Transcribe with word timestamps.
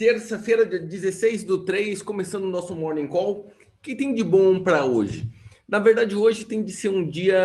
Terça-feira, 0.00 0.64
dia 0.64 0.78
16 0.78 1.44
do 1.44 1.62
3, 1.62 2.00
começando 2.00 2.44
o 2.44 2.50
nosso 2.50 2.74
Morning 2.74 3.06
Call. 3.06 3.52
O 3.52 3.82
que 3.82 3.94
tem 3.94 4.14
de 4.14 4.24
bom 4.24 4.58
para 4.58 4.86
hoje? 4.86 5.30
Na 5.68 5.78
verdade, 5.78 6.16
hoje 6.16 6.46
tem 6.46 6.64
de 6.64 6.72
ser 6.72 6.88
um 6.88 7.06
dia 7.06 7.38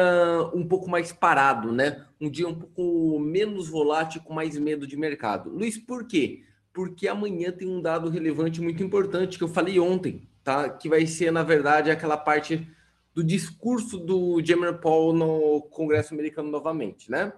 um 0.54 0.66
pouco 0.66 0.90
mais 0.90 1.12
parado, 1.12 1.74
né? 1.74 2.06
Um 2.20 2.30
dia 2.30 2.48
um 2.48 2.56
pouco 2.56 3.20
menos 3.20 3.68
volátil, 3.68 4.22
com 4.24 4.34
mais 4.34 4.58
medo 4.58 4.88
de 4.88 4.96
mercado. 4.96 5.50
Luiz, 5.50 5.78
por 5.78 6.08
quê? 6.08 6.44
Porque 6.74 7.10
amanhã 7.10 7.52
tem 7.52 7.68
um 7.68 7.82
dado 7.82 8.10
relevante 8.10 8.62
muito 8.62 8.82
importante 8.82 9.38
que 9.38 9.44
eu 9.44 9.50
falei 9.50 9.78
ontem, 9.78 10.26
tá? 10.42 10.70
Que 10.70 10.88
vai 10.88 11.06
ser, 11.06 11.32
na 11.32 11.44
verdade, 11.44 11.92
aquela 11.92 12.16
parte 12.16 12.66
do 13.14 13.22
discurso 13.22 13.98
do 13.98 14.42
Jeremy 14.42 14.80
Powell 14.80 15.14
no 15.14 15.62
Congresso 15.64 16.14
americano 16.14 16.50
novamente, 16.50 17.12
né? 17.12 17.34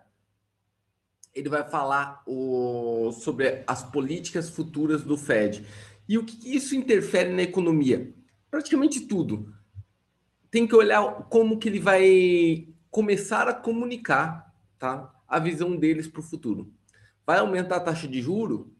Ele 1.38 1.49
vai 1.49 1.63
falar 1.63 2.23
o, 2.25 3.11
sobre 3.11 3.63
as 3.67 3.83
políticas 3.83 4.49
futuras 4.49 5.04
do 5.04 5.15
Fed. 5.15 5.65
E 6.09 6.17
o 6.17 6.23
que 6.25 6.55
isso 6.55 6.75
interfere 6.75 7.32
na 7.32 7.43
economia? 7.43 8.11
Praticamente 8.50 9.01
tudo. 9.01 9.54
Tem 10.50 10.65
que 10.65 10.75
olhar 10.75 11.27
como 11.29 11.60
que 11.60 11.69
ele 11.69 11.79
vai 11.79 12.68
começar 12.89 13.47
a 13.47 13.54
comunicar 13.54 14.51
tá? 14.79 15.13
a 15.27 15.37
visão 15.37 15.75
deles 15.75 16.07
para 16.07 16.21
o 16.21 16.23
futuro. 16.23 16.73
Vai 17.25 17.38
aumentar 17.38 17.75
a 17.75 17.82
taxa 17.82 18.07
de 18.07 18.19
juro, 18.21 18.74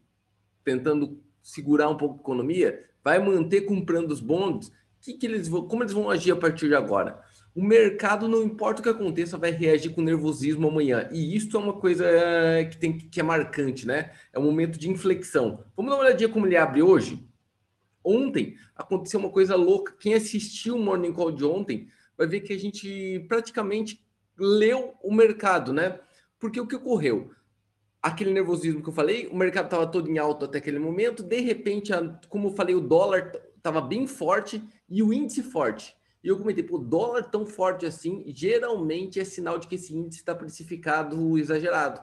tentando 0.64 1.22
segurar 1.42 1.88
um 1.88 1.96
pouco 1.96 2.16
a 2.16 2.20
economia? 2.20 2.84
Vai 3.04 3.20
manter 3.20 3.60
comprando 3.62 4.10
os 4.10 4.20
bonds? 4.20 4.72
Que 5.00 5.14
que 5.14 5.26
eles 5.26 5.46
vão, 5.46 5.68
como 5.68 5.84
eles 5.84 5.92
vão 5.92 6.10
agir 6.10 6.32
a 6.32 6.36
partir 6.36 6.66
de 6.66 6.74
agora? 6.74 7.22
O 7.58 7.64
mercado, 7.64 8.28
não 8.28 8.44
importa 8.44 8.78
o 8.78 8.82
que 8.84 8.88
aconteça, 8.88 9.36
vai 9.36 9.50
reagir 9.50 9.92
com 9.92 10.00
nervosismo 10.00 10.68
amanhã. 10.68 11.08
E 11.10 11.34
isso 11.34 11.56
é 11.56 11.60
uma 11.60 11.72
coisa 11.72 12.04
eh, 12.06 12.66
que, 12.66 12.76
tem, 12.76 12.96
que 12.96 13.18
é 13.18 13.22
marcante, 13.24 13.84
né? 13.84 14.12
É 14.32 14.38
um 14.38 14.44
momento 14.44 14.78
de 14.78 14.88
inflexão. 14.88 15.64
Vamos 15.76 15.90
dar 15.90 15.96
uma 15.96 16.04
olhadinha 16.04 16.28
como 16.28 16.46
ele 16.46 16.56
abre 16.56 16.82
hoje? 16.82 17.28
Ontem 18.04 18.54
aconteceu 18.76 19.18
uma 19.18 19.30
coisa 19.30 19.56
louca. 19.56 19.92
Quem 19.98 20.14
assistiu 20.14 20.76
o 20.76 20.78
Morning 20.78 21.12
Call 21.12 21.32
de 21.32 21.44
ontem 21.44 21.88
vai 22.16 22.28
ver 22.28 22.42
que 22.42 22.52
a 22.52 22.56
gente 22.56 23.26
praticamente 23.26 24.00
leu 24.38 24.94
o 25.02 25.12
mercado, 25.12 25.72
né? 25.72 25.98
Porque 26.38 26.60
o 26.60 26.66
que 26.66 26.76
ocorreu? 26.76 27.32
Aquele 28.00 28.30
nervosismo 28.30 28.84
que 28.84 28.88
eu 28.88 28.94
falei, 28.94 29.26
o 29.26 29.36
mercado 29.36 29.64
estava 29.64 29.84
todo 29.88 30.08
em 30.08 30.16
alto 30.16 30.44
até 30.44 30.58
aquele 30.58 30.78
momento, 30.78 31.24
de 31.24 31.40
repente, 31.40 31.90
como 32.28 32.50
eu 32.50 32.52
falei, 32.52 32.76
o 32.76 32.80
dólar 32.80 33.32
estava 33.56 33.80
bem 33.80 34.06
forte 34.06 34.62
e 34.88 35.02
o 35.02 35.12
índice 35.12 35.42
forte. 35.42 35.97
E 36.22 36.28
eu 36.28 36.36
comentei, 36.36 36.64
pô, 36.64 36.78
dólar 36.78 37.22
tão 37.24 37.46
forte 37.46 37.86
assim, 37.86 38.24
geralmente 38.28 39.20
é 39.20 39.24
sinal 39.24 39.58
de 39.58 39.68
que 39.68 39.76
esse 39.76 39.94
índice 39.94 40.20
está 40.20 40.34
precificado 40.34 41.38
exagerado. 41.38 42.00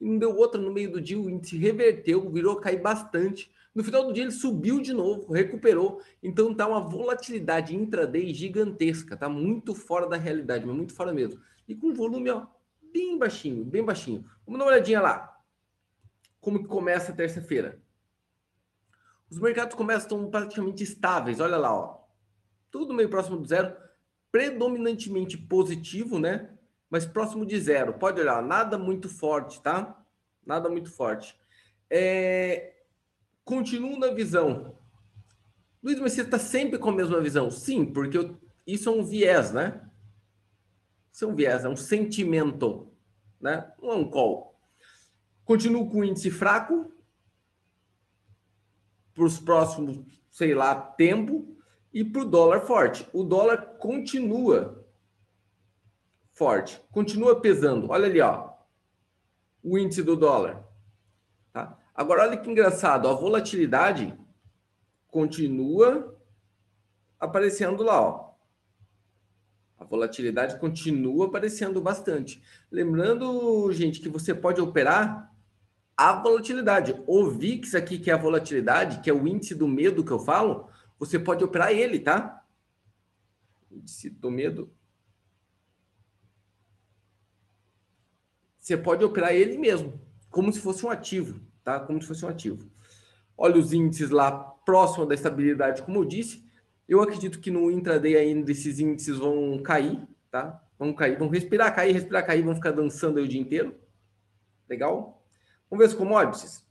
E 0.00 0.08
não 0.08 0.18
deu 0.18 0.34
outra 0.34 0.60
no 0.60 0.72
meio 0.72 0.90
do 0.90 1.00
dia, 1.00 1.20
o 1.20 1.28
índice 1.28 1.58
reverteu, 1.58 2.30
virou 2.30 2.58
a 2.58 2.60
cair 2.60 2.80
bastante. 2.80 3.50
No 3.74 3.84
final 3.84 4.06
do 4.06 4.12
dia 4.14 4.24
ele 4.24 4.32
subiu 4.32 4.80
de 4.80 4.94
novo, 4.94 5.30
recuperou. 5.32 6.00
Então 6.22 6.54
tá 6.54 6.66
uma 6.66 6.80
volatilidade 6.80 7.76
intraday 7.76 8.32
gigantesca, 8.32 9.16
tá 9.16 9.28
muito 9.28 9.74
fora 9.74 10.08
da 10.08 10.16
realidade, 10.16 10.66
mas 10.66 10.74
muito 10.74 10.94
fora 10.94 11.12
mesmo. 11.12 11.40
E 11.68 11.74
com 11.74 11.92
volume, 11.92 12.30
ó, 12.30 12.46
bem 12.90 13.18
baixinho, 13.18 13.62
bem 13.62 13.84
baixinho. 13.84 14.24
Vamos 14.46 14.58
dar 14.58 14.64
uma 14.64 14.72
olhadinha 14.72 15.02
lá. 15.02 15.36
Como 16.40 16.62
que 16.62 16.68
começa 16.68 17.12
a 17.12 17.14
terça-feira? 17.14 17.78
Os 19.30 19.38
mercados 19.38 19.76
começam 19.76 20.30
praticamente 20.30 20.82
estáveis, 20.82 21.38
olha 21.40 21.58
lá, 21.58 21.72
ó 21.72 21.99
tudo 22.70 22.94
meio 22.94 23.08
próximo 23.08 23.36
do 23.36 23.46
zero, 23.46 23.76
predominantemente 24.30 25.36
positivo, 25.36 26.18
né? 26.18 26.50
Mas 26.88 27.06
próximo 27.06 27.44
de 27.44 27.58
zero. 27.60 27.94
Pode 27.94 28.20
olhar, 28.20 28.42
nada 28.42 28.78
muito 28.78 29.08
forte, 29.08 29.60
tá? 29.60 30.04
Nada 30.44 30.68
muito 30.68 30.90
forte. 30.90 31.36
É... 31.88 32.74
Continuo 33.44 33.98
na 33.98 34.08
visão. 34.08 34.76
Luiz, 35.82 35.98
mas 35.98 36.12
você 36.12 36.22
está 36.22 36.38
sempre 36.38 36.78
com 36.78 36.90
a 36.90 36.94
mesma 36.94 37.20
visão? 37.20 37.50
Sim, 37.50 37.86
porque 37.86 38.18
eu... 38.18 38.38
isso 38.66 38.88
é 38.88 38.92
um 38.92 39.04
viés, 39.04 39.52
né? 39.52 39.88
Isso 41.12 41.24
é 41.24 41.28
um 41.28 41.34
viés, 41.34 41.64
é 41.64 41.68
um 41.68 41.76
sentimento, 41.76 42.92
né? 43.40 43.72
Não 43.80 43.92
é 43.92 43.94
um 43.96 44.08
call. 44.08 44.58
Continuo 45.44 45.90
com 45.90 46.00
o 46.00 46.04
índice 46.04 46.30
fraco 46.30 46.92
para 49.12 49.24
os 49.24 49.40
próximos, 49.40 50.04
sei 50.30 50.54
lá, 50.54 50.74
tempo 50.74 51.59
e 51.92 52.04
para 52.04 52.22
o 52.22 52.24
dólar 52.24 52.60
forte. 52.60 53.06
O 53.12 53.22
dólar 53.24 53.76
continua 53.78 54.86
forte, 56.32 56.80
continua 56.90 57.40
pesando. 57.40 57.90
Olha 57.90 58.06
ali, 58.06 58.20
ó, 58.20 58.50
o 59.62 59.76
índice 59.78 60.02
do 60.02 60.16
dólar. 60.16 60.64
Tá? 61.52 61.76
Agora, 61.94 62.22
olha 62.22 62.36
que 62.36 62.50
engraçado, 62.50 63.08
a 63.08 63.12
volatilidade 63.12 64.16
continua 65.08 66.16
aparecendo 67.18 67.82
lá, 67.82 68.00
ó. 68.00 68.30
A 69.78 69.84
volatilidade 69.84 70.58
continua 70.58 71.26
aparecendo 71.26 71.80
bastante. 71.80 72.42
Lembrando, 72.70 73.72
gente, 73.72 74.00
que 74.00 74.08
você 74.08 74.34
pode 74.34 74.60
operar 74.60 75.30
a 75.96 76.12
volatilidade. 76.12 76.94
O 77.06 77.30
VIX 77.30 77.74
aqui, 77.74 77.98
que 77.98 78.10
é 78.10 78.14
a 78.14 78.18
volatilidade, 78.18 79.00
que 79.00 79.10
é 79.10 79.12
o 79.12 79.26
índice 79.26 79.54
do 79.54 79.66
medo 79.66 80.04
que 80.04 80.10
eu 80.10 80.18
falo, 80.18 80.68
você 81.00 81.18
pode 81.18 81.42
operar 81.42 81.72
ele, 81.72 81.98
tá? 81.98 82.44
Índice 83.70 84.10
do 84.10 84.30
medo. 84.30 84.70
Você 88.60 88.76
pode 88.76 89.02
operar 89.02 89.32
ele 89.32 89.56
mesmo, 89.56 89.98
como 90.28 90.52
se 90.52 90.60
fosse 90.60 90.84
um 90.84 90.90
ativo, 90.90 91.40
tá? 91.64 91.80
Como 91.80 92.00
se 92.02 92.06
fosse 92.06 92.24
um 92.24 92.28
ativo. 92.28 92.70
Olha 93.36 93.56
os 93.56 93.72
índices 93.72 94.10
lá 94.10 94.30
próximo 94.30 95.06
da 95.06 95.14
estabilidade, 95.14 95.82
como 95.82 95.98
eu 95.98 96.04
disse. 96.04 96.46
Eu 96.86 97.00
acredito 97.00 97.40
que 97.40 97.50
no 97.50 97.70
intraday 97.70 98.16
ainda 98.16 98.52
esses 98.52 98.78
índices 98.78 99.16
vão 99.16 99.58
cair, 99.62 100.06
tá? 100.30 100.62
Vão 100.78 100.92
cair, 100.92 101.18
vão 101.18 101.28
respirar, 101.28 101.74
cair, 101.74 101.92
respirar, 101.92 102.26
cair, 102.26 102.42
vão 102.42 102.54
ficar 102.54 102.72
dançando 102.72 103.18
aí 103.18 103.24
o 103.24 103.28
dia 103.28 103.40
inteiro. 103.40 103.74
Legal? 104.68 105.24
Vamos 105.70 105.82
ver 105.82 105.90
as 105.90 105.98
commodities. 105.98 106.62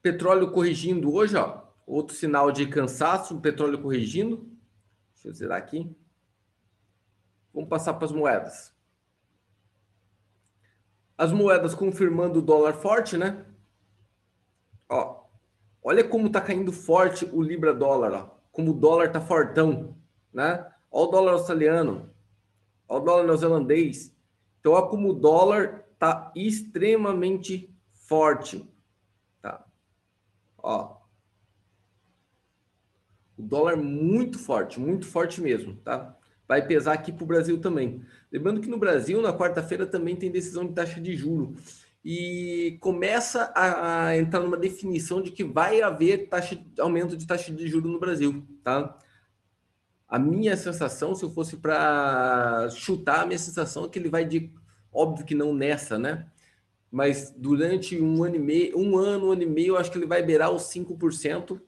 Petróleo 0.00 0.50
corrigindo 0.50 1.12
hoje, 1.12 1.36
ó. 1.36 1.63
Outro 1.86 2.16
sinal 2.16 2.50
de 2.50 2.66
cansaço, 2.66 3.36
o 3.36 3.40
petróleo 3.40 3.80
corrigindo. 3.80 4.48
Deixa 5.14 5.28
eu 5.28 5.32
zerar 5.32 5.58
aqui. 5.58 5.94
Vamos 7.52 7.68
passar 7.68 7.94
para 7.94 8.06
as 8.06 8.12
moedas. 8.12 8.74
As 11.16 11.30
moedas 11.30 11.74
confirmando 11.74 12.40
o 12.40 12.42
dólar 12.42 12.74
forte, 12.74 13.16
né? 13.16 13.46
Ó, 14.88 15.24
olha 15.82 16.02
como 16.02 16.30
tá 16.30 16.40
caindo 16.40 16.72
forte 16.72 17.24
o 17.26 17.42
libra 17.42 17.72
dólar, 17.72 18.12
ó. 18.12 18.38
Como 18.50 18.72
o 18.72 18.74
dólar 18.74 19.12
tá 19.12 19.20
fortão, 19.20 19.96
né? 20.32 20.68
Ó 20.90 21.04
o 21.04 21.06
dólar 21.06 21.32
australiano, 21.32 22.12
ó 22.88 22.98
o 22.98 23.00
dólar 23.00 23.24
neozelandês. 23.24 24.14
Então, 24.58 24.72
ó 24.72 24.82
como 24.88 25.10
o 25.10 25.12
dólar 25.12 25.84
tá 25.98 26.32
extremamente 26.34 27.72
forte, 27.92 28.68
tá? 29.40 29.64
Ó, 30.58 31.03
o 33.36 33.42
dólar 33.42 33.76
muito 33.76 34.38
forte, 34.38 34.78
muito 34.78 35.06
forte 35.06 35.40
mesmo, 35.40 35.76
tá? 35.76 36.16
Vai 36.46 36.66
pesar 36.66 36.92
aqui 36.92 37.10
para 37.10 37.24
o 37.24 37.26
Brasil 37.26 37.58
também. 37.58 38.02
Lembrando 38.30 38.60
que 38.60 38.68
no 38.68 38.78
Brasil, 38.78 39.20
na 39.22 39.32
quarta-feira, 39.32 39.86
também 39.86 40.14
tem 40.14 40.30
decisão 40.30 40.66
de 40.66 40.74
taxa 40.74 41.00
de 41.00 41.16
juro. 41.16 41.54
E 42.04 42.76
começa 42.80 43.50
a, 43.56 44.16
entrar 44.16 44.40
numa 44.40 44.58
definição 44.58 45.22
de 45.22 45.30
que 45.30 45.42
vai 45.42 45.80
haver 45.80 46.28
taxa, 46.28 46.62
aumento 46.78 47.16
de 47.16 47.26
taxa 47.26 47.50
de 47.50 47.66
juro 47.66 47.88
no 47.88 47.98
Brasil, 47.98 48.46
tá? 48.62 48.98
A 50.06 50.18
minha 50.18 50.54
sensação, 50.56 51.14
se 51.14 51.24
eu 51.24 51.30
fosse 51.30 51.56
para 51.56 52.68
chutar, 52.70 53.22
a 53.22 53.26
minha 53.26 53.38
sensação 53.38 53.86
é 53.86 53.88
que 53.88 53.98
ele 53.98 54.10
vai 54.10 54.24
de. 54.24 54.52
Óbvio 54.92 55.24
que 55.24 55.34
não 55.34 55.54
nessa, 55.54 55.98
né? 55.98 56.26
Mas 56.90 57.34
durante 57.36 58.00
um 58.00 58.22
ano 58.22 58.36
e 58.36 58.38
meio, 58.38 58.78
um 58.78 58.96
ano, 58.96 59.28
um 59.28 59.32
ano 59.32 59.42
e 59.42 59.46
meio, 59.46 59.68
eu 59.68 59.76
acho 59.76 59.90
que 59.90 59.98
ele 59.98 60.06
vai 60.06 60.22
beirar 60.22 60.52
os 60.52 60.64
5%, 60.64 61.60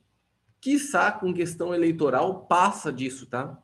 quiçá 0.66 1.12
com 1.12 1.32
questão 1.32 1.72
eleitoral, 1.72 2.44
passa 2.46 2.92
disso, 2.92 3.24
tá? 3.26 3.56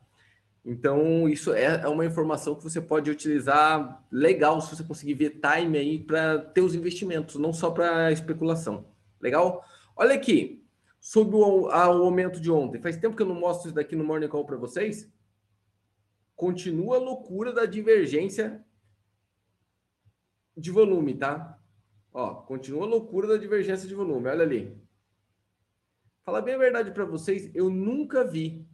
Então, 0.63 1.27
isso 1.27 1.51
é, 1.51 1.81
é 1.81 1.87
uma 1.89 2.05
informação 2.05 2.55
que 2.55 2.63
você 2.63 2.79
pode 2.79 3.11
utilizar 3.11 4.01
legal 4.09 4.61
se 4.61 4.73
você 4.73 4.85
conseguir 4.85 5.15
ver 5.15 5.41
time 5.41 5.77
aí 5.77 5.99
para 6.01 6.39
ter 6.39 6.61
os 6.61 6.73
investimentos, 6.73 7.35
não 7.35 7.51
só 7.51 7.69
para 7.69 8.09
especulação. 8.13 8.85
Legal? 9.19 9.65
Olha 9.97 10.15
aqui, 10.15 10.65
sobre 11.01 11.35
o, 11.35 11.67
a, 11.67 11.89
o 11.89 12.05
aumento 12.05 12.39
de 12.39 12.49
ontem. 12.49 12.79
Faz 12.79 12.95
tempo 12.95 13.17
que 13.17 13.21
eu 13.21 13.27
não 13.27 13.35
mostro 13.35 13.67
isso 13.67 13.75
daqui 13.75 13.97
no 13.97 14.05
Morning 14.05 14.29
Call 14.29 14.45
para 14.45 14.55
vocês. 14.55 15.11
Continua 16.37 16.95
a 16.95 16.99
loucura 16.99 17.51
da 17.51 17.65
divergência 17.65 18.63
de 20.55 20.71
volume, 20.71 21.15
tá? 21.15 21.59
Ó, 22.13 22.35
continua 22.35 22.85
a 22.85 22.89
loucura 22.89 23.27
da 23.27 23.35
divergência 23.35 23.89
de 23.89 23.93
volume. 23.93 24.29
Olha 24.29 24.43
ali. 24.43 24.82
Falar 26.25 26.41
bem 26.41 26.55
a 26.55 26.57
verdade 26.57 26.91
para 26.91 27.03
vocês, 27.03 27.51
eu 27.53 27.69
nunca 27.69 28.23
vi, 28.23 28.65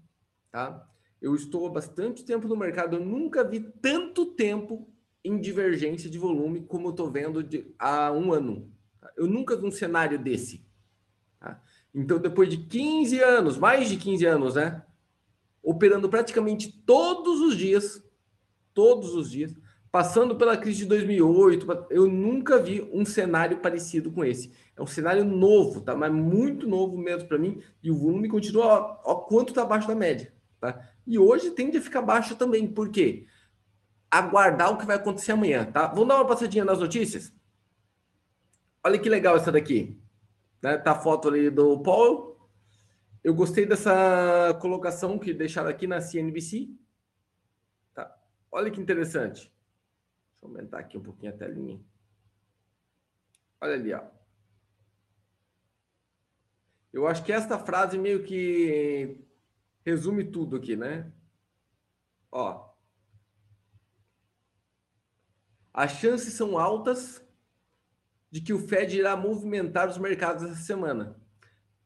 tá? 0.51 0.87
Eu 1.19 1.33
estou 1.33 1.65
há 1.65 1.69
bastante 1.69 2.23
tempo 2.23 2.47
no 2.47 2.55
mercado, 2.55 2.95
eu 2.95 3.03
nunca 3.03 3.43
vi 3.43 3.59
tanto 3.59 4.27
tempo 4.27 4.87
em 5.23 5.39
divergência 5.39 6.09
de 6.09 6.17
volume 6.17 6.61
como 6.61 6.87
eu 6.87 6.91
estou 6.91 7.09
vendo 7.09 7.43
de, 7.43 7.73
há 7.77 8.11
um 8.11 8.31
ano. 8.31 8.71
Tá? 9.01 9.11
Eu 9.17 9.25
nunca 9.27 9.55
vi 9.55 9.65
um 9.65 9.71
cenário 9.71 10.19
desse. 10.19 10.63
Tá? 11.39 11.61
Então, 11.93 12.19
depois 12.19 12.49
de 12.49 12.57
15 12.57 13.19
anos, 13.19 13.57
mais 13.57 13.89
de 13.89 13.97
15 13.97 14.25
anos, 14.25 14.55
né? 14.55 14.83
Operando 15.61 16.07
praticamente 16.07 16.71
todos 16.85 17.41
os 17.41 17.57
dias, 17.57 18.01
todos 18.75 19.15
os 19.15 19.29
dias, 19.29 19.53
passando 19.91 20.35
pela 20.35 20.57
crise 20.57 20.79
de 20.79 20.85
2008, 20.85 21.87
eu 21.89 22.07
nunca 22.07 22.59
vi 22.59 22.87
um 22.93 23.05
cenário 23.05 23.57
parecido 23.57 24.11
com 24.11 24.23
esse. 24.23 24.51
É 24.75 24.81
um 24.81 24.87
cenário 24.87 25.23
novo, 25.23 25.81
tá? 25.81 25.95
Mas 25.95 26.11
muito 26.11 26.67
novo 26.67 26.97
mesmo 26.97 27.27
para 27.27 27.37
mim. 27.37 27.61
E 27.81 27.89
o 27.89 27.97
volume 27.97 28.29
continua, 28.29 28.65
ó, 28.65 29.01
ó 29.03 29.15
quanto 29.15 29.49
está 29.49 29.63
abaixo 29.63 29.87
da 29.87 29.95
média, 29.95 30.31
tá? 30.59 30.87
E 31.05 31.17
hoje 31.17 31.51
tende 31.51 31.77
a 31.77 31.81
ficar 31.81 32.01
baixo 32.01 32.35
também. 32.35 32.67
Por 32.67 32.89
quê? 32.89 33.25
Aguardar 34.11 34.71
o 34.71 34.77
que 34.77 34.85
vai 34.85 34.95
acontecer 34.95 35.31
amanhã, 35.31 35.65
tá? 35.65 35.87
Vamos 35.87 36.07
dar 36.07 36.15
uma 36.15 36.27
passadinha 36.27 36.65
nas 36.65 36.79
notícias? 36.79 37.33
Olha 38.83 38.99
que 38.99 39.09
legal 39.09 39.35
essa 39.35 39.51
daqui. 39.51 39.99
Né? 40.61 40.77
Tá 40.77 40.91
a 40.91 40.99
foto 40.99 41.27
ali 41.27 41.49
do 41.49 41.79
Paul. 41.81 42.37
Eu 43.23 43.33
gostei 43.33 43.65
dessa 43.65 44.57
colocação 44.61 45.17
que 45.19 45.33
deixaram 45.33 45.69
aqui 45.69 45.85
na 45.87 45.99
CNBC. 45.99 46.69
Tá? 47.93 48.15
Olha 48.51 48.71
que 48.71 48.79
interessante. 48.79 49.51
Deixa 50.39 50.45
eu 50.45 50.47
aumentar 50.47 50.79
aqui 50.79 50.97
um 50.97 51.03
pouquinho 51.03 51.33
a 51.33 51.37
telinha. 51.37 51.79
Olha 53.61 53.73
ali, 53.73 53.93
ó. 53.93 54.03
Eu 56.91 57.07
acho 57.07 57.23
que 57.23 57.31
esta 57.31 57.59
frase 57.59 57.97
meio 57.97 58.23
que 58.23 59.19
resume 59.85 60.23
tudo 60.23 60.55
aqui, 60.55 60.75
né? 60.75 61.11
Ó. 62.31 62.69
As 65.73 65.91
chances 65.91 66.33
são 66.33 66.57
altas 66.57 67.23
de 68.31 68.41
que 68.41 68.53
o 68.53 68.59
Fed 68.59 68.97
irá 68.97 69.15
movimentar 69.15 69.89
os 69.89 69.97
mercados 69.97 70.43
essa 70.43 70.61
semana. 70.61 71.19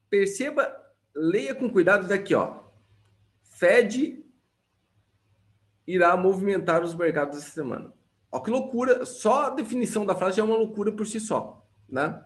Perceba, 0.10 0.74
leia 1.14 1.56
com 1.56 1.72
cuidado 1.72 2.08
daqui, 2.08 2.36
ó. 2.36 2.64
Fed 3.42 4.24
irá 5.86 6.16
movimentar 6.16 6.84
os 6.84 6.94
mercados 6.94 7.38
essa 7.40 7.52
semana. 7.52 7.94
Ó, 8.34 8.40
que 8.40 8.50
loucura! 8.50 9.06
Só 9.06 9.44
a 9.44 9.50
definição 9.52 10.08
da 10.08 10.16
frase 10.16 10.38
já 10.38 10.42
é 10.42 10.46
uma 10.46 10.58
loucura 10.58 10.92
por 10.92 11.06
si 11.06 11.20
só, 11.20 11.64
né? 11.88 12.20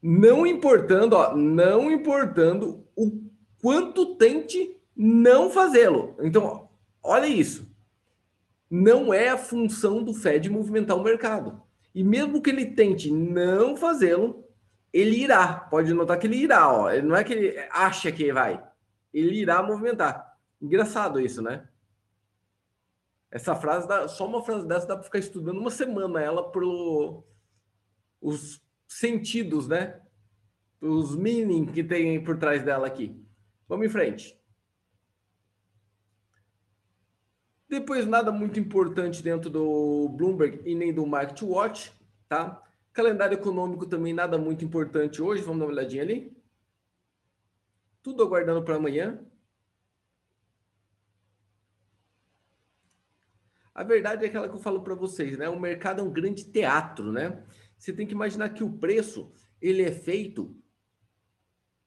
Não 0.00 0.46
importando, 0.46 1.16
ó, 1.16 1.36
não 1.36 1.90
importando 1.90 2.86
o 2.94 3.20
quanto 3.60 4.14
tente 4.14 4.76
não 4.96 5.50
fazê-lo. 5.50 6.14
Então, 6.20 6.68
olha 7.02 7.26
isso. 7.26 7.68
Não 8.70 9.12
é 9.12 9.28
a 9.28 9.36
função 9.36 10.04
do 10.04 10.14
Fed 10.14 10.48
movimentar 10.48 10.96
o 10.96 11.02
mercado. 11.02 11.60
E 11.92 12.04
mesmo 12.04 12.40
que 12.40 12.50
ele 12.50 12.66
tente 12.66 13.10
não 13.10 13.76
fazê-lo, 13.76 14.44
ele 14.92 15.16
irá. 15.16 15.48
Pode 15.68 15.92
notar 15.92 16.16
que 16.16 16.28
ele 16.28 16.36
irá, 16.36 16.72
ó. 16.72 16.92
Não 17.02 17.16
é 17.16 17.24
que 17.24 17.32
ele 17.32 17.58
acha 17.72 18.12
que 18.12 18.32
vai. 18.32 18.62
Ele 19.12 19.40
irá 19.40 19.62
movimentar. 19.64 20.36
Engraçado 20.60 21.20
isso, 21.20 21.42
né? 21.42 21.64
Essa 23.32 23.56
frase, 23.56 23.88
dá, 23.88 24.06
só 24.08 24.26
uma 24.26 24.44
frase 24.44 24.68
dessa 24.68 24.86
dá 24.86 24.94
para 24.94 25.04
ficar 25.04 25.18
estudando 25.18 25.58
uma 25.58 25.70
semana 25.70 26.20
ela 26.20 26.52
por 26.52 27.24
os 28.20 28.62
sentidos, 28.86 29.66
né? 29.66 30.02
Os 30.78 31.16
meaning 31.16 31.64
que 31.64 31.82
tem 31.82 32.22
por 32.22 32.36
trás 32.36 32.62
dela 32.62 32.86
aqui. 32.86 33.18
Vamos 33.66 33.86
em 33.86 33.88
frente. 33.88 34.38
Depois, 37.66 38.06
nada 38.06 38.30
muito 38.30 38.60
importante 38.60 39.22
dentro 39.22 39.48
do 39.48 40.10
Bloomberg 40.10 40.60
e 40.66 40.74
nem 40.74 40.92
do 40.92 41.06
Market 41.06 41.40
Watch, 41.40 41.90
tá? 42.28 42.62
Calendário 42.92 43.36
econômico 43.38 43.86
também 43.86 44.12
nada 44.12 44.36
muito 44.36 44.62
importante 44.62 45.22
hoje. 45.22 45.40
Vamos 45.40 45.60
dar 45.60 45.64
uma 45.64 45.72
olhadinha 45.72 46.02
ali. 46.02 46.36
Tudo 48.02 48.22
aguardando 48.22 48.62
para 48.62 48.76
amanhã. 48.76 49.24
A 53.82 53.84
verdade 53.84 54.24
é 54.24 54.28
aquela 54.28 54.48
que 54.48 54.54
eu 54.54 54.60
falo 54.60 54.80
para 54.80 54.94
vocês, 54.94 55.36
né? 55.36 55.48
O 55.48 55.58
mercado 55.58 56.00
é 56.00 56.04
um 56.04 56.12
grande 56.12 56.44
teatro, 56.44 57.10
né? 57.10 57.42
Você 57.76 57.92
tem 57.92 58.06
que 58.06 58.12
imaginar 58.12 58.50
que 58.50 58.62
o 58.62 58.70
preço 58.70 59.32
ele 59.60 59.82
é 59.82 59.90
feito 59.90 60.56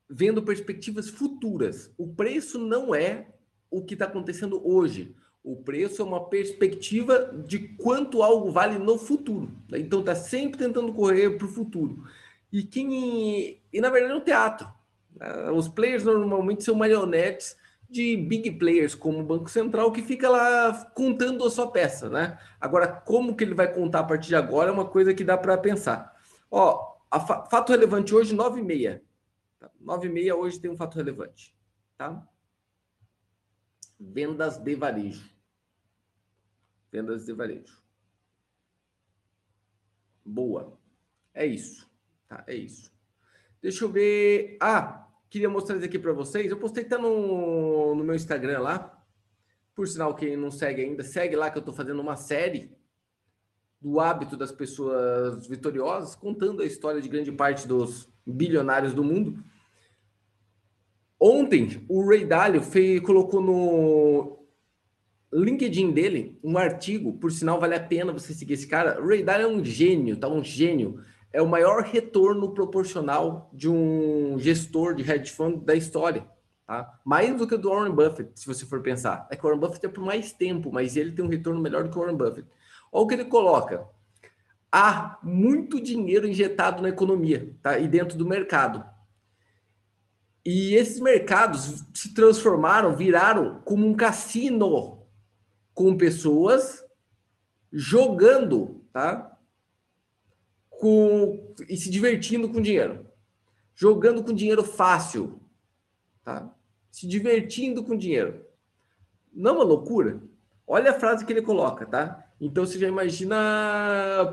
vendo 0.09 0.43
perspectivas 0.43 1.07
futuras. 1.07 1.89
O 1.97 2.13
preço 2.13 2.59
não 2.59 2.93
é 2.93 3.29
o 3.71 3.81
que 3.81 3.93
está 3.93 4.03
acontecendo 4.03 4.61
hoje. 4.67 5.15
O 5.41 5.55
preço 5.63 6.01
é 6.01 6.05
uma 6.05 6.27
perspectiva 6.27 7.33
de 7.47 7.59
quanto 7.59 8.21
algo 8.21 8.51
vale 8.51 8.77
no 8.77 8.97
futuro. 8.97 9.49
Então 9.71 10.01
está 10.01 10.15
sempre 10.15 10.59
tentando 10.59 10.93
correr 10.93 11.37
para 11.37 11.47
o 11.47 11.49
futuro. 11.49 12.03
E 12.51 12.61
quem 12.61 13.61
e 13.71 13.79
na 13.79 13.89
verdade 13.89 14.15
é 14.15 14.17
um 14.17 14.21
teatro. 14.21 14.67
Né? 15.15 15.49
Os 15.51 15.69
players 15.69 16.03
normalmente 16.03 16.61
são 16.61 16.75
marionetes 16.75 17.55
de 17.89 18.17
big 18.17 18.51
players 18.51 18.95
como 18.95 19.19
o 19.19 19.25
Banco 19.25 19.49
Central 19.49 19.91
que 19.91 20.01
fica 20.01 20.29
lá 20.29 20.85
contando 20.93 21.45
a 21.45 21.49
sua 21.49 21.71
peça, 21.71 22.09
né? 22.09 22.39
Agora 22.59 22.87
como 22.87 23.35
que 23.35 23.43
ele 23.43 23.53
vai 23.53 23.71
contar 23.73 23.99
a 23.99 24.03
partir 24.03 24.29
de 24.29 24.35
agora 24.35 24.69
é 24.69 24.73
uma 24.73 24.87
coisa 24.87 25.13
que 25.13 25.23
dá 25.23 25.37
para 25.37 25.57
pensar. 25.57 26.15
Ó, 26.49 26.97
fa 27.11 27.45
fato 27.45 27.71
relevante 27.71 28.13
hoje 28.13 28.33
9 28.33 28.59
e 28.59 28.63
meia. 28.63 29.03
9 29.79 30.07
e 30.07 30.11
meia 30.11 30.35
hoje 30.35 30.59
tem 30.59 30.69
um 30.69 30.77
fato 30.77 30.95
relevante, 30.95 31.55
tá? 31.97 32.27
Vendas 33.99 34.57
de 34.57 34.75
varejo. 34.75 35.29
Vendas 36.91 37.25
de 37.25 37.33
varejo. 37.33 37.81
Boa. 40.23 40.77
É 41.33 41.45
isso. 41.45 41.89
Tá, 42.27 42.43
é 42.47 42.55
isso. 42.55 42.91
Deixa 43.61 43.85
eu 43.85 43.89
ver. 43.89 44.57
Ah, 44.61 45.04
queria 45.35 45.49
mostrar 45.49 45.75
isso 45.75 45.85
aqui 45.85 45.99
para 45.99 46.13
vocês. 46.13 46.49
Eu 46.49 46.55
postei 46.55 46.85
até 46.85 46.97
no, 46.97 47.93
no 47.93 48.05
meu 48.05 48.15
Instagram 48.15 48.59
lá. 48.59 48.97
Por 49.75 49.85
sinal, 49.85 50.15
quem 50.15 50.37
não 50.37 50.49
segue 50.49 50.81
ainda, 50.81 51.03
segue 51.03 51.35
lá 51.35 51.51
que 51.51 51.57
eu 51.57 51.59
estou 51.59 51.73
fazendo 51.73 51.99
uma 51.99 52.15
série 52.15 52.71
do 53.81 53.99
hábito 53.99 54.37
das 54.37 54.53
pessoas 54.53 55.45
vitoriosas, 55.45 56.15
contando 56.15 56.61
a 56.61 56.65
história 56.65 57.01
de 57.01 57.09
grande 57.09 57.33
parte 57.33 57.67
dos 57.67 58.09
bilionários 58.25 58.93
do 58.93 59.03
mundo. 59.03 59.43
Ontem, 61.19 61.83
o 61.89 62.07
Ray 62.07 62.25
Dalio 62.25 62.61
fez, 62.61 63.01
colocou 63.01 63.41
no 63.41 64.47
LinkedIn 65.33 65.91
dele 65.91 66.39
um 66.41 66.57
artigo, 66.57 67.11
por 67.11 67.29
sinal, 67.29 67.59
vale 67.59 67.75
a 67.75 67.83
pena 67.83 68.13
você 68.13 68.33
seguir 68.33 68.53
esse 68.53 68.67
cara. 68.67 69.05
Ray 69.05 69.21
Dalio 69.21 69.47
é 69.47 69.49
um 69.49 69.65
gênio, 69.65 70.15
tá? 70.15 70.29
Um 70.29 70.41
gênio. 70.41 71.03
É 71.31 71.41
o 71.41 71.47
maior 71.47 71.83
retorno 71.83 72.53
proporcional 72.53 73.49
de 73.53 73.69
um 73.69 74.37
gestor 74.39 74.93
de 74.95 75.09
hedge 75.09 75.31
fund 75.31 75.63
da 75.63 75.75
história. 75.75 76.25
Tá? 76.65 76.99
Mais 77.05 77.35
do 77.37 77.47
que 77.47 77.55
o 77.55 77.57
do 77.57 77.69
Warren 77.69 77.93
Buffett, 77.93 78.31
se 78.39 78.47
você 78.47 78.65
for 78.65 78.81
pensar. 78.81 79.27
É 79.29 79.35
que 79.35 79.45
o 79.45 79.47
Warren 79.47 79.59
Buffett 79.59 79.85
é 79.85 79.89
por 79.89 80.03
mais 80.03 80.31
tempo, 80.31 80.71
mas 80.71 80.95
ele 80.95 81.11
tem 81.11 81.23
um 81.23 81.29
retorno 81.29 81.61
melhor 81.61 81.83
do 81.83 81.89
que 81.89 81.97
o 81.97 82.01
Warren 82.01 82.17
Buffett. 82.17 82.47
Olha 82.91 83.03
o 83.03 83.07
que 83.07 83.13
ele 83.13 83.25
coloca. 83.25 83.85
Há 84.71 85.19
muito 85.21 85.79
dinheiro 85.79 86.27
injetado 86.27 86.81
na 86.81 86.89
economia 86.89 87.53
tá? 87.61 87.77
e 87.77 87.87
dentro 87.87 88.17
do 88.17 88.25
mercado. 88.25 88.83
E 90.45 90.75
esses 90.75 90.99
mercados 90.99 91.85
se 91.93 92.13
transformaram, 92.13 92.95
viraram 92.95 93.61
como 93.65 93.87
um 93.87 93.95
cassino 93.95 95.05
com 95.73 95.97
pessoas 95.97 96.83
jogando, 97.71 98.85
tá? 98.93 99.34
Com, 100.85 101.55
e 101.67 101.75
se 101.77 101.89
divertindo 101.89 102.47
com 102.47 102.61
dinheiro. 102.61 103.07
Jogando 103.73 104.23
com 104.23 104.33
dinheiro 104.33 104.63
fácil, 104.63 105.41
tá? 106.23 106.53
Se 106.91 107.07
divertindo 107.07 107.83
com 107.83 107.97
dinheiro. 107.97 108.45
Não 109.33 109.51
é 109.51 109.53
uma 109.55 109.63
loucura? 109.63 110.21
Olha 110.67 110.91
a 110.91 110.99
frase 110.99 111.25
que 111.25 111.33
ele 111.33 111.41
coloca, 111.41 111.85
tá? 111.85 112.23
Então 112.39 112.65
você 112.65 112.77
já 112.77 112.87
imagina 112.87 113.35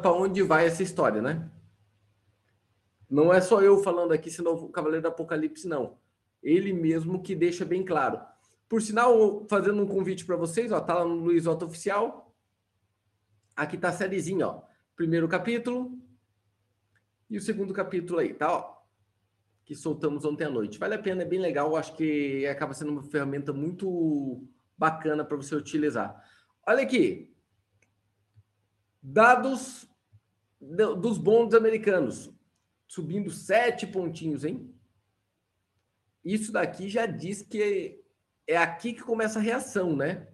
para 0.02 0.12
onde 0.12 0.42
vai 0.42 0.66
essa 0.66 0.82
história, 0.82 1.22
né? 1.22 1.50
Não 3.08 3.32
é 3.32 3.40
só 3.40 3.62
eu 3.62 3.82
falando 3.82 4.12
aqui, 4.12 4.30
senão 4.30 4.52
o 4.54 4.68
Cavaleiro 4.68 5.02
do 5.02 5.08
Apocalipse, 5.08 5.66
não 5.66 5.96
ele 6.42 6.72
mesmo 6.72 7.22
que 7.22 7.34
deixa 7.34 7.64
bem 7.64 7.84
claro. 7.84 8.20
Por 8.68 8.82
sinal, 8.82 9.46
fazendo 9.48 9.82
um 9.82 9.86
convite 9.86 10.24
para 10.24 10.36
vocês, 10.36 10.72
ó, 10.72 10.80
tá 10.80 10.94
lá 10.94 11.04
no 11.04 11.14
Luiz 11.14 11.46
Otto 11.46 11.66
Oficial. 11.66 12.34
Aqui 13.54 13.78
tá 13.78 13.90
a 13.90 13.92
sériezinha, 13.92 14.48
ó. 14.48 14.62
Primeiro 14.96 15.28
capítulo 15.28 15.98
e 17.32 17.38
o 17.38 17.40
segundo 17.40 17.72
capítulo 17.72 18.18
aí, 18.18 18.34
tá, 18.34 18.52
ó. 18.52 18.82
Que 19.64 19.74
soltamos 19.74 20.24
ontem 20.24 20.44
à 20.44 20.50
noite. 20.50 20.78
Vale 20.78 20.94
a 20.96 20.98
pena, 20.98 21.22
é 21.22 21.24
bem 21.24 21.40
legal, 21.40 21.74
acho 21.74 21.96
que 21.96 22.46
acaba 22.46 22.74
sendo 22.74 22.92
uma 22.92 23.02
ferramenta 23.02 23.54
muito 23.54 24.46
bacana 24.76 25.24
para 25.24 25.36
você 25.38 25.54
utilizar. 25.54 26.22
Olha 26.66 26.82
aqui. 26.82 27.34
Dados 29.02 29.88
dos 30.60 31.16
bons 31.16 31.54
americanos 31.54 32.30
subindo 32.86 33.30
sete 33.30 33.86
pontinhos, 33.86 34.44
hein? 34.44 34.72
isso 36.22 36.52
daqui 36.52 36.88
já 36.88 37.06
diz 37.06 37.40
que 37.40 37.98
é 38.46 38.58
aqui 38.58 38.92
que 38.92 39.02
começa 39.02 39.38
a 39.38 39.42
reação, 39.42 39.96
né? 39.96 40.28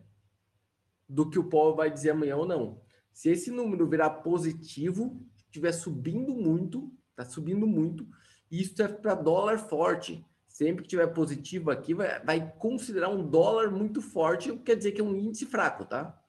Do 1.08 1.30
que 1.30 1.38
o 1.38 1.48
Paulo 1.48 1.76
vai 1.76 1.90
dizer 1.90 2.10
amanhã 2.10 2.36
ou 2.36 2.46
não. 2.46 2.82
Se 3.12 3.30
esse 3.30 3.50
número 3.52 3.88
virar 3.88 4.10
positivo, 4.10 5.24
estiver 5.48 5.72
subindo 5.72 6.32
muito, 6.32 6.92
tá 7.16 7.24
subindo 7.24 7.66
muito, 7.66 8.06
Isso 8.50 8.80
é 8.80 8.88
para 8.88 9.14
dólar 9.14 9.58
forte. 9.58 10.24
Sempre 10.46 10.82
que 10.82 10.88
tiver 10.88 11.06
positivo 11.08 11.70
aqui, 11.70 11.94
vai, 11.94 12.24
vai 12.24 12.52
considerar 12.58 13.10
um 13.10 13.28
dólar 13.28 13.70
muito 13.70 14.00
forte, 14.00 14.56
quer 14.58 14.76
dizer 14.76 14.92
que 14.92 15.00
é 15.00 15.04
um 15.04 15.14
índice 15.14 15.46
fraco, 15.46 15.84
tá? 15.84 16.20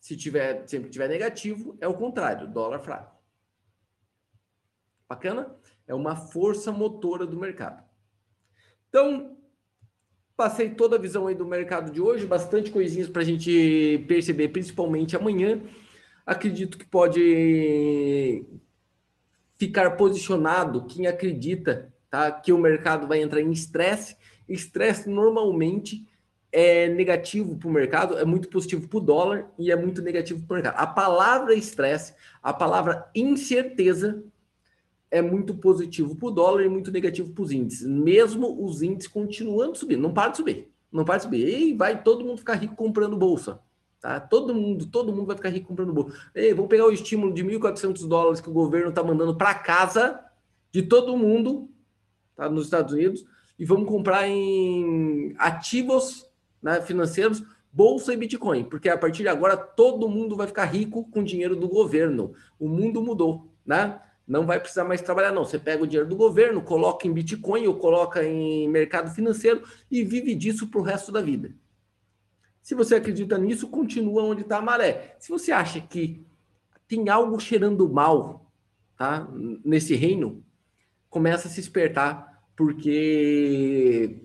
Se 0.00 0.16
tiver, 0.16 0.66
sempre 0.68 0.90
tiver 0.90 1.08
negativo, 1.08 1.76
é 1.80 1.88
o 1.88 1.94
contrário, 1.94 2.46
dólar 2.46 2.80
fraco. 2.80 3.16
Bacana? 5.08 5.56
É 5.86 5.94
uma 5.94 6.16
força 6.16 6.72
motora 6.72 7.26
do 7.26 7.38
mercado. 7.38 7.82
Então, 8.88 9.38
passei 10.36 10.74
toda 10.74 10.96
a 10.96 11.00
visão 11.00 11.26
aí 11.26 11.34
do 11.34 11.46
mercado 11.46 11.90
de 11.90 12.00
hoje, 12.00 12.26
bastante 12.26 12.70
coisinhas 12.70 13.08
para 13.08 13.22
a 13.22 13.24
gente 13.24 14.04
perceber, 14.06 14.48
principalmente 14.48 15.16
amanhã. 15.16 15.60
Acredito 16.26 16.76
que 16.76 16.84
pode 16.84 18.44
ficar 19.56 19.92
posicionado 19.92 20.84
quem 20.86 21.06
acredita 21.06 21.92
tá, 22.10 22.32
que 22.32 22.52
o 22.52 22.58
mercado 22.58 23.06
vai 23.06 23.22
entrar 23.22 23.40
em 23.40 23.52
estresse. 23.52 24.16
Estresse 24.48 25.08
normalmente 25.08 26.04
é 26.50 26.88
negativo 26.88 27.56
para 27.56 27.68
o 27.68 27.72
mercado, 27.72 28.18
é 28.18 28.24
muito 28.24 28.48
positivo 28.48 28.88
para 28.88 28.98
o 28.98 29.00
dólar 29.00 29.50
e 29.58 29.70
é 29.70 29.76
muito 29.76 30.02
negativo 30.02 30.44
para 30.46 30.54
o 30.54 30.56
mercado. 30.56 30.82
A 30.82 30.86
palavra 30.86 31.54
estresse, 31.54 32.14
a 32.42 32.52
palavra 32.52 33.08
incerteza 33.14 34.22
é 35.10 35.22
muito 35.22 35.54
positivo 35.54 36.16
para 36.16 36.28
o 36.28 36.30
dólar 36.30 36.64
e 36.64 36.68
muito 36.68 36.90
negativo 36.90 37.32
para 37.32 37.42
os 37.42 37.52
índices, 37.52 37.86
mesmo 37.86 38.64
os 38.64 38.82
índices 38.82 39.10
continuando 39.12 39.76
subindo, 39.76 40.02
não 40.02 40.12
para 40.12 40.30
de 40.30 40.38
subir, 40.38 40.68
não 40.90 41.04
para 41.04 41.18
de 41.18 41.22
subir. 41.24 41.46
E 41.46 41.72
vai 41.74 42.02
todo 42.02 42.24
mundo 42.24 42.38
ficar 42.38 42.54
rico 42.54 42.74
comprando 42.74 43.16
bolsa. 43.16 43.60
Tá? 44.00 44.20
Todo 44.20 44.54
mundo, 44.54 44.86
todo 44.86 45.12
mundo 45.12 45.26
vai 45.26 45.36
ficar 45.36 45.48
rico 45.48 45.68
comprando 45.68 45.92
bolsa. 45.92 46.16
Ei, 46.34 46.52
vamos 46.52 46.68
pegar 46.68 46.86
o 46.86 46.92
estímulo 46.92 47.32
de 47.32 47.42
1.400 47.44 48.06
dólares 48.06 48.40
que 48.40 48.50
o 48.50 48.52
governo 48.52 48.90
está 48.90 49.02
mandando 49.02 49.36
para 49.36 49.54
casa 49.54 50.20
de 50.70 50.82
todo 50.82 51.16
mundo 51.16 51.70
tá? 52.36 52.48
nos 52.48 52.64
Estados 52.64 52.92
Unidos 52.92 53.24
e 53.58 53.64
vamos 53.64 53.88
comprar 53.88 54.28
em 54.28 55.34
ativos 55.38 56.26
né, 56.62 56.80
financeiros, 56.80 57.42
bolsa 57.72 58.12
e 58.12 58.16
Bitcoin, 58.16 58.64
porque 58.64 58.88
a 58.88 58.98
partir 58.98 59.22
de 59.22 59.28
agora 59.28 59.56
todo 59.56 60.08
mundo 60.08 60.36
vai 60.36 60.46
ficar 60.46 60.64
rico 60.64 61.08
com 61.10 61.22
dinheiro 61.22 61.56
do 61.56 61.68
governo. 61.68 62.34
O 62.58 62.68
mundo 62.68 63.02
mudou, 63.02 63.50
né? 63.64 64.00
Não 64.26 64.44
vai 64.44 64.58
precisar 64.58 64.84
mais 64.84 65.00
trabalhar, 65.00 65.30
não. 65.30 65.44
Você 65.44 65.58
pega 65.58 65.84
o 65.84 65.86
dinheiro 65.86 66.08
do 66.08 66.16
governo, 66.16 66.60
coloca 66.60 67.06
em 67.06 67.12
Bitcoin 67.12 67.66
ou 67.68 67.76
coloca 67.76 68.24
em 68.24 68.68
mercado 68.68 69.14
financeiro 69.14 69.62
e 69.90 70.02
vive 70.02 70.34
disso 70.34 70.66
para 70.66 70.80
o 70.80 70.82
resto 70.82 71.12
da 71.12 71.20
vida. 71.20 71.54
Se 72.66 72.74
você 72.74 72.96
acredita 72.96 73.38
nisso, 73.38 73.68
continua 73.68 74.24
onde 74.24 74.42
está 74.42 74.58
a 74.58 74.60
maré. 74.60 75.14
Se 75.20 75.28
você 75.28 75.52
acha 75.52 75.80
que 75.80 76.26
tem 76.88 77.08
algo 77.08 77.38
cheirando 77.38 77.88
mal 77.88 78.50
tá, 78.98 79.24
nesse 79.64 79.94
reino, 79.94 80.44
começa 81.08 81.46
a 81.46 81.50
se 81.52 81.60
espertar, 81.60 82.42
porque 82.56 84.18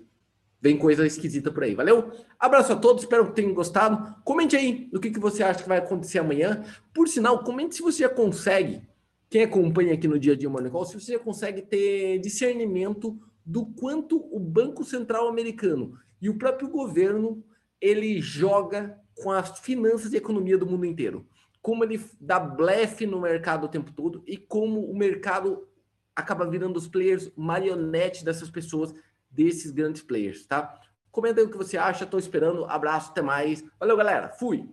vem 0.60 0.76
coisa 0.76 1.06
esquisita 1.06 1.52
por 1.52 1.62
aí. 1.62 1.76
Valeu? 1.76 2.10
Abraço 2.36 2.72
a 2.72 2.76
todos, 2.76 3.04
espero 3.04 3.28
que 3.28 3.36
tenham 3.36 3.54
gostado. 3.54 4.12
Comente 4.24 4.56
aí 4.56 4.90
o 4.92 4.98
que, 4.98 5.12
que 5.12 5.20
você 5.20 5.44
acha 5.44 5.62
que 5.62 5.68
vai 5.68 5.78
acontecer 5.78 6.18
amanhã. 6.18 6.64
Por 6.92 7.06
sinal, 7.06 7.44
comente 7.44 7.76
se 7.76 7.80
você 7.80 8.02
já 8.02 8.08
consegue 8.08 8.82
quem 9.30 9.44
acompanha 9.44 9.94
aqui 9.94 10.08
no 10.08 10.18
dia 10.18 10.32
a 10.32 10.36
dia 10.36 10.50
Morning 10.50 10.68
Call, 10.68 10.84
se 10.84 11.00
você 11.00 11.16
consegue 11.16 11.62
ter 11.62 12.18
discernimento 12.18 13.16
do 13.46 13.66
quanto 13.66 14.16
o 14.34 14.40
Banco 14.40 14.82
Central 14.82 15.28
americano 15.28 15.96
e 16.20 16.28
o 16.28 16.36
próprio 16.36 16.68
governo 16.68 17.44
ele 17.82 18.20
joga 18.20 18.96
com 19.20 19.32
as 19.32 19.58
finanças 19.58 20.12
e 20.12 20.16
economia 20.16 20.56
do 20.56 20.66
mundo 20.66 20.86
inteiro. 20.86 21.26
Como 21.60 21.84
ele 21.84 22.00
dá 22.20 22.38
blefe 22.38 23.04
no 23.04 23.20
mercado 23.20 23.64
o 23.64 23.68
tempo 23.68 23.92
todo 23.92 24.22
e 24.26 24.36
como 24.36 24.88
o 24.88 24.96
mercado 24.96 25.68
acaba 26.14 26.48
virando 26.48 26.76
os 26.76 26.86
players 26.86 27.30
marionete 27.36 28.24
dessas 28.24 28.50
pessoas, 28.50 28.94
desses 29.28 29.72
grandes 29.72 30.02
players, 30.02 30.46
tá? 30.46 30.80
Comenta 31.10 31.40
aí 31.40 31.46
o 31.46 31.50
que 31.50 31.56
você 31.56 31.76
acha, 31.76 32.04
estou 32.04 32.20
esperando. 32.20 32.64
Abraço, 32.66 33.10
até 33.10 33.20
mais. 33.20 33.64
Valeu, 33.78 33.96
galera. 33.96 34.30
Fui! 34.30 34.68